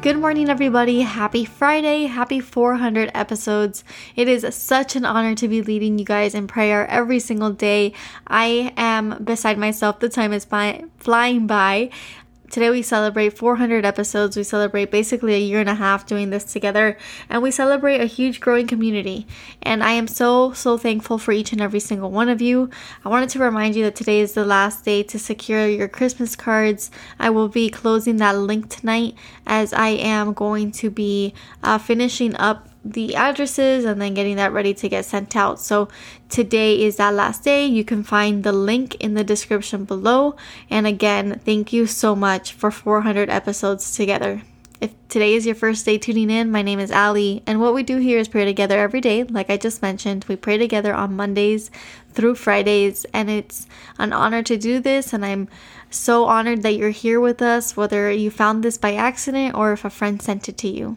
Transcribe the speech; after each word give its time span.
Good 0.00 0.16
morning, 0.16 0.48
everybody. 0.48 1.00
Happy 1.00 1.44
Friday. 1.44 2.04
Happy 2.04 2.38
400 2.38 3.10
episodes. 3.14 3.82
It 4.14 4.28
is 4.28 4.46
such 4.54 4.94
an 4.94 5.04
honor 5.04 5.34
to 5.34 5.48
be 5.48 5.60
leading 5.60 5.98
you 5.98 6.04
guys 6.04 6.36
in 6.36 6.46
prayer 6.46 6.86
every 6.86 7.18
single 7.18 7.50
day. 7.50 7.92
I 8.28 8.72
am 8.76 9.20
beside 9.24 9.58
myself. 9.58 9.98
The 9.98 10.08
time 10.08 10.32
is 10.32 10.44
flying 10.44 11.48
by. 11.48 11.90
Today 12.50 12.70
we 12.70 12.80
celebrate 12.80 13.36
400 13.36 13.84
episodes. 13.84 14.34
We 14.34 14.42
celebrate 14.42 14.90
basically 14.90 15.34
a 15.34 15.38
year 15.38 15.60
and 15.60 15.68
a 15.68 15.74
half 15.74 16.06
doing 16.06 16.30
this 16.30 16.44
together, 16.44 16.96
and 17.28 17.42
we 17.42 17.50
celebrate 17.50 18.00
a 18.00 18.06
huge 18.06 18.40
growing 18.40 18.66
community. 18.66 19.26
And 19.60 19.84
I 19.84 19.92
am 19.92 20.08
so, 20.08 20.52
so 20.52 20.78
thankful 20.78 21.18
for 21.18 21.32
each 21.32 21.52
and 21.52 21.60
every 21.60 21.80
single 21.80 22.10
one 22.10 22.30
of 22.30 22.40
you. 22.40 22.70
I 23.04 23.10
wanted 23.10 23.28
to 23.30 23.38
remind 23.38 23.76
you 23.76 23.84
that 23.84 23.96
today 23.96 24.20
is 24.20 24.32
the 24.32 24.46
last 24.46 24.86
day 24.86 25.02
to 25.02 25.18
secure 25.18 25.68
your 25.68 25.88
Christmas 25.88 26.34
cards. 26.34 26.90
I 27.18 27.28
will 27.28 27.48
be 27.48 27.68
closing 27.68 28.16
that 28.16 28.38
link 28.38 28.70
tonight 28.70 29.14
as 29.46 29.74
I 29.74 29.88
am 29.88 30.32
going 30.32 30.72
to 30.72 30.90
be 30.90 31.34
uh, 31.62 31.76
finishing 31.76 32.34
up 32.36 32.68
the 32.84 33.14
addresses 33.14 33.84
and 33.84 34.00
then 34.00 34.14
getting 34.14 34.36
that 34.36 34.52
ready 34.52 34.72
to 34.74 34.88
get 34.88 35.04
sent 35.04 35.36
out. 35.36 35.60
So 35.60 35.88
today 36.28 36.82
is 36.82 36.96
that 36.96 37.14
last 37.14 37.44
day. 37.44 37.66
You 37.66 37.84
can 37.84 38.02
find 38.02 38.44
the 38.44 38.52
link 38.52 38.94
in 38.96 39.14
the 39.14 39.24
description 39.24 39.84
below. 39.84 40.36
And 40.70 40.86
again, 40.86 41.40
thank 41.44 41.72
you 41.72 41.86
so 41.86 42.14
much 42.14 42.52
for 42.52 42.70
400 42.70 43.28
episodes 43.30 43.94
together. 43.96 44.42
If 44.80 44.92
today 45.08 45.34
is 45.34 45.44
your 45.44 45.56
first 45.56 45.84
day 45.84 45.98
tuning 45.98 46.30
in, 46.30 46.52
my 46.52 46.62
name 46.62 46.78
is 46.78 46.92
Ali, 46.92 47.42
and 47.48 47.60
what 47.60 47.74
we 47.74 47.82
do 47.82 47.96
here 47.96 48.16
is 48.16 48.28
pray 48.28 48.44
together 48.44 48.78
every 48.78 49.00
day. 49.00 49.24
Like 49.24 49.50
I 49.50 49.56
just 49.56 49.82
mentioned, 49.82 50.24
we 50.28 50.36
pray 50.36 50.56
together 50.56 50.94
on 50.94 51.16
Mondays 51.16 51.72
through 52.12 52.36
Fridays, 52.36 53.04
and 53.12 53.28
it's 53.28 53.66
an 53.98 54.12
honor 54.12 54.40
to 54.44 54.56
do 54.56 54.78
this. 54.78 55.12
And 55.12 55.24
I'm 55.24 55.48
so 55.90 56.26
honored 56.26 56.62
that 56.62 56.76
you're 56.76 56.90
here 56.90 57.18
with 57.18 57.42
us, 57.42 57.76
whether 57.76 58.08
you 58.12 58.30
found 58.30 58.62
this 58.62 58.78
by 58.78 58.94
accident 58.94 59.56
or 59.56 59.72
if 59.72 59.84
a 59.84 59.90
friend 59.90 60.22
sent 60.22 60.48
it 60.48 60.56
to 60.58 60.68
you. 60.68 60.96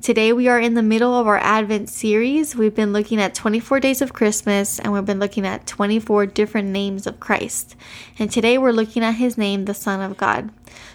Today, 0.00 0.32
we 0.32 0.48
are 0.48 0.58
in 0.58 0.74
the 0.74 0.82
middle 0.82 1.14
of 1.14 1.26
our 1.26 1.38
Advent 1.38 1.88
series. 1.88 2.56
We've 2.56 2.74
been 2.74 2.92
looking 2.92 3.20
at 3.20 3.34
24 3.34 3.80
days 3.80 4.02
of 4.02 4.12
Christmas 4.12 4.78
and 4.78 4.92
we've 4.92 5.04
been 5.04 5.20
looking 5.20 5.46
at 5.46 5.66
24 5.66 6.26
different 6.26 6.68
names 6.68 7.06
of 7.06 7.20
Christ. 7.20 7.76
And 8.18 8.30
today, 8.30 8.58
we're 8.58 8.72
looking 8.72 9.04
at 9.04 9.16
his 9.16 9.38
name, 9.38 9.64
the 9.64 9.74
Son 9.74 10.00
of 10.00 10.16
God. 10.16 10.50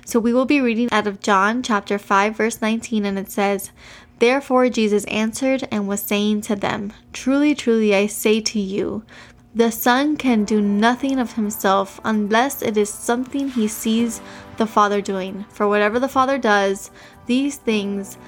So, 0.05 0.19
we 0.19 0.33
will 0.33 0.45
be 0.45 0.59
reading 0.59 0.89
out 0.91 1.07
of 1.07 1.21
John 1.21 1.63
chapter 1.63 1.97
5, 1.97 2.35
verse 2.35 2.61
19, 2.61 3.05
and 3.05 3.17
it 3.17 3.31
says, 3.31 3.71
Therefore, 4.19 4.67
Jesus 4.69 5.05
answered 5.05 5.67
and 5.71 5.87
was 5.87 6.01
saying 6.01 6.41
to 6.41 6.55
them, 6.55 6.91
Truly, 7.13 7.55
truly, 7.55 7.95
I 7.95 8.07
say 8.07 8.41
to 8.41 8.59
you, 8.59 9.03
the 9.57 9.71
Son 9.71 10.17
can 10.17 10.43
do 10.43 10.61
nothing 10.61 11.17
of 11.17 11.33
himself 11.33 11.99
unless 12.03 12.61
it 12.61 12.77
is 12.77 12.91
something 12.91 13.49
he 13.49 13.67
sees 13.67 14.21
the 14.57 14.67
Father 14.67 15.01
doing. 15.01 15.45
For 15.49 15.67
whatever 15.67 15.99
the 15.99 16.07
Father 16.07 16.37
does, 16.37 16.91
these 17.25 17.57
things 17.57 18.19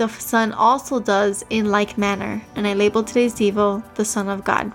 the 0.00 0.08
Son 0.08 0.50
also 0.52 0.98
does 0.98 1.44
in 1.50 1.70
like 1.70 1.98
manner. 1.98 2.42
And 2.56 2.66
I 2.66 2.72
labeled 2.72 3.06
today's 3.06 3.34
Devo 3.34 3.82
the 3.96 4.04
Son 4.04 4.30
of 4.30 4.44
God. 4.44 4.72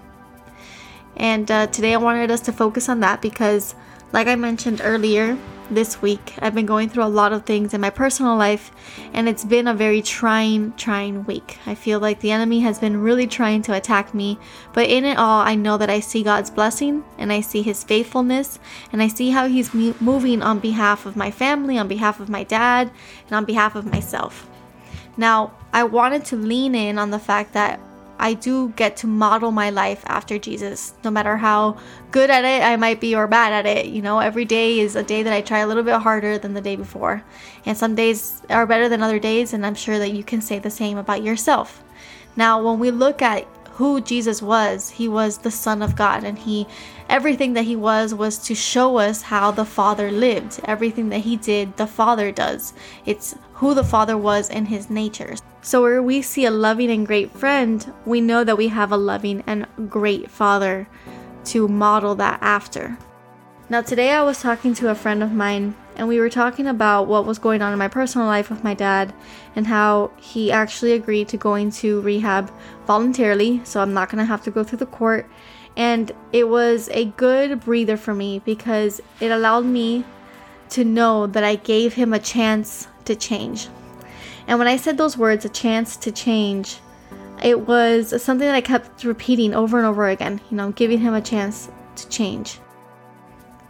And 1.17 1.49
uh, 1.49 1.65
today 1.67 1.95
I 1.95 1.97
wanted 1.97 2.29
us 2.29 2.41
to 2.41 2.51
focus 2.51 2.89
on 2.89 2.99
that 2.99 3.23
because, 3.23 3.73
like 4.13 4.27
I 4.27 4.35
mentioned 4.35 4.81
earlier 4.83 5.35
this 5.71 5.99
week, 5.99 6.35
I've 6.37 6.53
been 6.53 6.67
going 6.67 6.89
through 6.89 7.05
a 7.05 7.17
lot 7.21 7.33
of 7.33 7.43
things 7.43 7.73
in 7.73 7.81
my 7.81 7.89
personal 7.89 8.37
life, 8.37 8.69
and 9.13 9.27
it's 9.27 9.43
been 9.43 9.67
a 9.67 9.73
very 9.73 10.03
trying, 10.03 10.73
trying 10.73 11.25
week. 11.25 11.57
I 11.65 11.73
feel 11.73 11.99
like 11.99 12.19
the 12.19 12.29
enemy 12.29 12.59
has 12.59 12.77
been 12.77 13.01
really 13.01 13.25
trying 13.25 13.63
to 13.63 13.73
attack 13.73 14.13
me, 14.13 14.37
but 14.73 14.87
in 14.87 15.05
it 15.05 15.17
all, 15.17 15.41
I 15.41 15.55
know 15.55 15.77
that 15.77 15.89
I 15.89 16.01
see 16.01 16.21
God's 16.21 16.51
blessing 16.51 17.03
and 17.17 17.33
I 17.33 17.41
see 17.41 17.63
His 17.63 17.83
faithfulness, 17.83 18.59
and 18.91 19.01
I 19.01 19.07
see 19.07 19.31
how 19.31 19.47
He's 19.47 19.73
moving 19.73 20.43
on 20.43 20.59
behalf 20.59 21.07
of 21.07 21.15
my 21.15 21.31
family, 21.31 21.79
on 21.79 21.87
behalf 21.87 22.19
of 22.19 22.29
my 22.29 22.43
dad, 22.43 22.91
and 23.25 23.35
on 23.35 23.45
behalf 23.45 23.73
of 23.75 23.87
myself. 23.87 24.47
Now, 25.17 25.53
I 25.73 25.83
wanted 25.83 26.25
to 26.25 26.35
lean 26.35 26.75
in 26.75 26.97
on 26.97 27.11
the 27.11 27.19
fact 27.19 27.53
that 27.53 27.79
I 28.17 28.33
do 28.33 28.69
get 28.77 28.95
to 28.97 29.07
model 29.07 29.51
my 29.51 29.69
life 29.69 30.01
after 30.05 30.39
Jesus, 30.39 30.93
no 31.03 31.11
matter 31.11 31.35
how 31.35 31.77
good 32.11 32.29
at 32.29 32.45
it 32.45 32.63
I 32.63 32.77
might 32.77 33.01
be 33.01 33.13
or 33.13 33.27
bad 33.27 33.51
at 33.51 33.65
it. 33.65 33.87
You 33.87 34.01
know, 34.01 34.19
every 34.19 34.45
day 34.45 34.79
is 34.79 34.95
a 34.95 35.03
day 35.03 35.21
that 35.23 35.33
I 35.33 35.41
try 35.41 35.59
a 35.59 35.67
little 35.67 35.83
bit 35.83 36.01
harder 36.01 36.37
than 36.37 36.53
the 36.53 36.61
day 36.61 36.77
before. 36.77 37.23
And 37.65 37.77
some 37.77 37.93
days 37.93 38.41
are 38.49 38.65
better 38.65 38.87
than 38.87 39.03
other 39.03 39.19
days, 39.19 39.53
and 39.53 39.65
I'm 39.65 39.75
sure 39.75 39.99
that 39.99 40.13
you 40.13 40.23
can 40.23 40.41
say 40.41 40.59
the 40.59 40.69
same 40.69 40.97
about 40.97 41.23
yourself. 41.23 41.83
Now, 42.37 42.63
when 42.63 42.79
we 42.79 42.91
look 42.91 43.21
at 43.21 43.45
who 43.75 43.99
Jesus 43.99 44.41
was. 44.41 44.89
He 44.89 45.07
was 45.07 45.39
the 45.39 45.51
Son 45.51 45.81
of 45.81 45.95
God, 45.95 46.23
and 46.23 46.39
he 46.39 46.65
everything 47.09 47.53
that 47.53 47.65
he 47.65 47.75
was 47.75 48.13
was 48.13 48.37
to 48.39 48.55
show 48.55 48.97
us 48.97 49.23
how 49.23 49.51
the 49.51 49.65
Father 49.65 50.11
lived. 50.11 50.61
Everything 50.63 51.09
that 51.09 51.19
he 51.19 51.35
did, 51.35 51.75
the 51.75 51.85
Father 51.85 52.31
does. 52.31 52.73
It's 53.05 53.35
who 53.55 53.73
the 53.73 53.83
Father 53.83 54.17
was 54.17 54.49
in 54.49 54.65
his 54.65 54.89
nature. 54.89 55.35
So 55.61 55.81
where 55.81 56.01
we 56.01 56.21
see 56.21 56.45
a 56.45 56.51
loving 56.51 56.89
and 56.89 57.05
great 57.05 57.31
friend, 57.31 57.93
we 58.05 58.21
know 58.21 58.43
that 58.43 58.57
we 58.57 58.69
have 58.69 58.91
a 58.91 58.97
loving 58.97 59.43
and 59.45 59.67
great 59.89 60.31
Father 60.31 60.87
to 61.45 61.67
model 61.67 62.15
that 62.15 62.39
after. 62.41 62.97
Now, 63.69 63.81
today 63.81 64.11
I 64.11 64.23
was 64.23 64.41
talking 64.41 64.73
to 64.75 64.89
a 64.89 64.95
friend 64.95 65.21
of 65.21 65.31
mine, 65.31 65.75
and 65.95 66.07
we 66.07 66.19
were 66.19 66.29
talking 66.29 66.67
about 66.67 67.07
what 67.07 67.25
was 67.25 67.39
going 67.39 67.61
on 67.61 67.71
in 67.71 67.79
my 67.79 67.87
personal 67.87 68.27
life 68.27 68.49
with 68.49 68.63
my 68.63 68.73
dad 68.73 69.13
and 69.55 69.65
how 69.67 70.11
he 70.17 70.51
actually 70.51 70.91
agreed 70.91 71.27
to 71.29 71.37
going 71.37 71.71
to 71.71 72.01
rehab 72.01 72.51
voluntarily, 72.85 73.61
so 73.63 73.81
I'm 73.81 73.93
not 73.93 74.09
to 74.09 74.25
have 74.25 74.43
to 74.43 74.51
go 74.51 74.63
through 74.63 74.79
the 74.79 74.85
court. 74.85 75.29
And 75.77 76.11
it 76.31 76.47
was 76.47 76.89
a 76.89 77.05
good 77.05 77.61
breather 77.61 77.97
for 77.97 78.13
me 78.13 78.39
because 78.39 79.01
it 79.19 79.31
allowed 79.31 79.65
me 79.65 80.05
to 80.69 80.83
know 80.83 81.27
that 81.27 81.43
I 81.43 81.55
gave 81.55 81.93
him 81.93 82.13
a 82.13 82.19
chance 82.19 82.87
to 83.05 83.15
change. 83.15 83.67
And 84.47 84.59
when 84.59 84.67
I 84.67 84.77
said 84.77 84.97
those 84.97 85.17
words, 85.17 85.45
a 85.45 85.49
chance 85.49 85.97
to 85.97 86.11
change, 86.11 86.79
it 87.43 87.67
was 87.67 88.21
something 88.21 88.47
that 88.47 88.55
I 88.55 88.61
kept 88.61 89.03
repeating 89.03 89.53
over 89.53 89.77
and 89.77 89.85
over 89.85 90.07
again, 90.07 90.39
you 90.49 90.57
know, 90.57 90.71
giving 90.71 90.99
him 90.99 91.13
a 91.13 91.21
chance 91.21 91.69
to 91.97 92.09
change. 92.09 92.59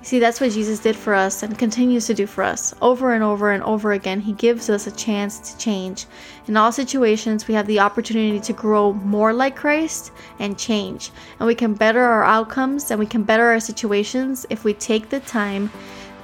See, 0.05 0.19
that's 0.19 0.39
what 0.39 0.51
Jesus 0.51 0.77
did 0.77 0.95
for 0.95 1.15
us 1.15 1.41
and 1.41 1.57
continues 1.57 2.05
to 2.05 2.13
do 2.13 2.27
for 2.27 2.43
us. 2.43 2.75
Over 2.79 3.15
and 3.15 3.23
over 3.23 3.49
and 3.49 3.63
over 3.63 3.93
again, 3.93 4.21
He 4.21 4.33
gives 4.33 4.69
us 4.69 4.85
a 4.85 4.91
chance 4.91 5.39
to 5.39 5.57
change. 5.57 6.05
In 6.45 6.55
all 6.55 6.71
situations, 6.71 7.47
we 7.47 7.55
have 7.55 7.65
the 7.65 7.79
opportunity 7.79 8.39
to 8.39 8.53
grow 8.53 8.93
more 8.93 9.33
like 9.33 9.55
Christ 9.55 10.11
and 10.37 10.59
change. 10.59 11.09
And 11.39 11.47
we 11.47 11.55
can 11.55 11.73
better 11.73 12.03
our 12.03 12.23
outcomes 12.23 12.91
and 12.91 12.99
we 12.99 13.07
can 13.07 13.23
better 13.23 13.47
our 13.47 13.59
situations 13.59 14.45
if 14.51 14.63
we 14.63 14.75
take 14.75 15.09
the 15.09 15.21
time 15.21 15.71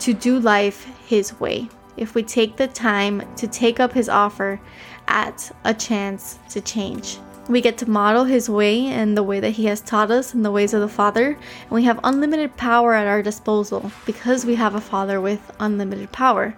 to 0.01 0.13
do 0.13 0.37
life 0.39 0.85
His 1.07 1.39
way. 1.39 1.67
If 1.97 2.13
we 2.13 2.21
take 2.21 2.57
the 2.57 2.67
time 2.67 3.23
to 3.37 3.47
take 3.47 3.79
up 3.79 3.93
His 3.93 4.09
offer 4.09 4.61
at 5.07 5.51
a 5.63 5.73
chance 5.73 6.37
to 6.51 6.61
change. 6.61 7.17
We 7.49 7.59
get 7.59 7.77
to 7.79 7.89
model 7.89 8.25
His 8.25 8.49
way 8.49 8.85
and 8.85 9.17
the 9.17 9.23
way 9.23 9.39
that 9.39 9.51
He 9.51 9.65
has 9.65 9.81
taught 9.81 10.11
us 10.11 10.33
in 10.33 10.43
the 10.43 10.51
ways 10.51 10.73
of 10.73 10.81
the 10.81 10.87
Father, 10.87 11.29
and 11.31 11.71
we 11.71 11.83
have 11.83 11.99
unlimited 12.03 12.55
power 12.55 12.93
at 12.93 13.07
our 13.07 13.21
disposal 13.21 13.91
because 14.05 14.45
we 14.45 14.55
have 14.55 14.75
a 14.75 14.81
Father 14.81 15.19
with 15.19 15.51
unlimited 15.59 16.11
power. 16.11 16.55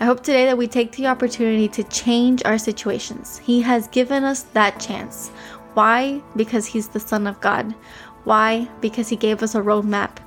I 0.00 0.06
hope 0.06 0.22
today 0.24 0.44
that 0.46 0.58
we 0.58 0.66
take 0.66 0.92
the 0.92 1.06
opportunity 1.06 1.68
to 1.68 1.84
change 1.84 2.42
our 2.44 2.58
situations. 2.58 3.38
He 3.38 3.62
has 3.62 3.86
given 3.88 4.24
us 4.24 4.42
that 4.54 4.80
chance. 4.80 5.28
Why? 5.74 6.20
Because 6.34 6.66
He's 6.66 6.88
the 6.88 7.00
Son 7.00 7.26
of 7.26 7.40
God. 7.40 7.72
Why? 8.24 8.68
Because 8.80 9.08
He 9.08 9.16
gave 9.16 9.42
us 9.42 9.54
a 9.54 9.60
roadmap. 9.60 10.18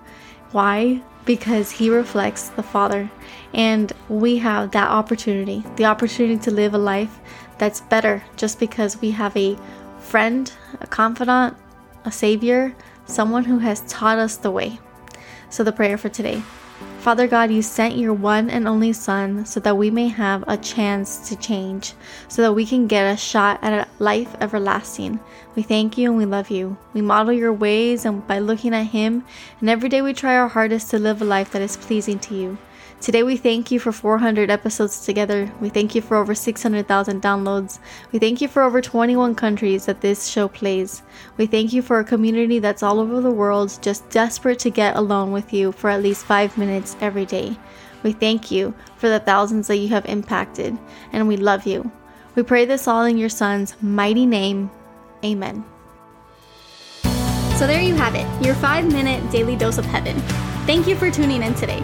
Why? 0.51 1.01
Because 1.25 1.69
He 1.69 1.89
reflects 1.89 2.47
the 2.49 2.63
Father. 2.63 3.11
And 3.53 3.91
we 4.07 4.37
have 4.37 4.71
that 4.71 4.89
opportunity 4.89 5.63
the 5.75 5.85
opportunity 5.85 6.37
to 6.37 6.51
live 6.51 6.73
a 6.73 6.77
life 6.77 7.19
that's 7.57 7.81
better 7.81 8.23
just 8.35 8.59
because 8.59 9.01
we 9.01 9.11
have 9.11 9.35
a 9.35 9.57
friend, 10.07 10.51
a 10.79 10.87
confidant, 10.87 11.57
a 12.05 12.11
savior, 12.11 12.73
someone 13.05 13.43
who 13.43 13.59
has 13.59 13.81
taught 13.87 14.17
us 14.17 14.37
the 14.37 14.51
way. 14.51 14.79
So, 15.49 15.63
the 15.63 15.71
prayer 15.71 15.97
for 15.97 16.09
today 16.09 16.41
Father 16.99 17.27
God, 17.27 17.51
you 17.51 17.61
sent 17.61 17.97
your 17.97 18.13
one 18.13 18.49
and 18.49 18.67
only 18.67 18.93
Son 18.93 19.45
so 19.45 19.59
that 19.61 19.77
we 19.77 19.89
may 19.89 20.09
have 20.09 20.43
a 20.47 20.57
chance 20.57 21.29
to 21.29 21.35
change, 21.35 21.93
so 22.27 22.41
that 22.41 22.53
we 22.53 22.65
can 22.65 22.85
get 22.85 23.11
a 23.11 23.17
shot 23.17 23.59
at 23.63 23.73
a 23.73 23.87
life 24.03 24.35
everlasting. 24.41 25.19
We 25.55 25.63
thank 25.63 25.97
you 25.97 26.09
and 26.09 26.17
we 26.17 26.25
love 26.25 26.51
you. 26.51 26.77
We 26.93 27.01
model 27.01 27.33
your 27.33 27.53
ways 27.53 28.05
and 28.05 28.27
by 28.27 28.39
looking 28.39 28.75
at 28.75 28.87
Him, 28.87 29.23
and 29.59 29.69
every 29.69 29.89
day 29.89 30.01
we 30.01 30.13
try 30.13 30.37
our 30.37 30.49
hardest 30.49 30.91
to 30.91 30.99
live 30.99 31.21
a 31.21 31.25
life 31.25 31.51
that 31.51 31.61
is 31.61 31.77
pleasing 31.77 32.19
to 32.19 32.35
you. 32.35 32.57
Today, 32.99 33.21
we 33.21 33.37
thank 33.37 33.69
you 33.69 33.79
for 33.79 33.91
400 33.91 34.49
episodes 34.49 35.05
together. 35.05 35.51
We 35.61 35.69
thank 35.69 35.93
you 35.93 36.01
for 36.01 36.17
over 36.17 36.33
600,000 36.33 37.21
downloads. 37.21 37.79
We 38.11 38.19
thank 38.19 38.41
you 38.41 38.47
for 38.47 38.63
over 38.63 38.81
21 38.81 39.35
countries 39.35 39.85
that 39.85 40.01
this 40.01 40.27
show 40.27 40.47
plays. 40.47 41.03
We 41.37 41.45
thank 41.45 41.73
you 41.73 41.81
for 41.81 41.99
a 41.99 42.03
community 42.03 42.59
that's 42.59 42.81
all 42.81 42.99
over 42.99 43.21
the 43.21 43.31
world, 43.31 43.77
just 43.81 44.09
desperate 44.09 44.59
to 44.59 44.71
get 44.71 44.95
alone 44.95 45.31
with 45.31 45.53
you 45.53 45.71
for 45.71 45.89
at 45.89 46.01
least 46.01 46.25
five 46.25 46.57
minutes 46.57 46.97
every 46.99 47.25
day. 47.25 47.55
We 48.03 48.13
thank 48.13 48.51
you 48.51 48.73
for 48.97 49.09
the 49.09 49.19
thousands 49.19 49.67
that 49.67 49.77
you 49.77 49.89
have 49.89 50.05
impacted, 50.05 50.77
and 51.11 51.27
we 51.27 51.37
love 51.37 51.67
you. 51.67 51.91
We 52.35 52.43
pray 52.43 52.65
this 52.65 52.87
all 52.87 53.05
in 53.05 53.17
your 53.17 53.29
Son's 53.29 53.75
mighty 53.81 54.25
name. 54.25 54.71
Amen. 55.23 55.63
So, 57.57 57.65
there 57.65 57.81
you 57.81 57.95
have 57.95 58.13
it, 58.15 58.45
your 58.45 58.53
five 58.55 58.91
minute 58.91 59.31
daily 59.31 59.55
dose 59.55 59.77
of 59.77 59.85
heaven. 59.85 60.19
Thank 60.67 60.87
you 60.87 60.95
for 60.95 61.09
tuning 61.09 61.41
in 61.41 61.55
today. 61.55 61.83